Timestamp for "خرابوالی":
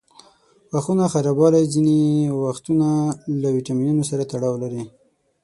1.13-1.63